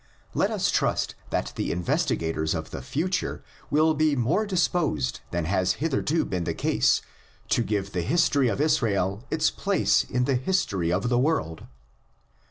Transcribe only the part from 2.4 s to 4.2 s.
of the future will be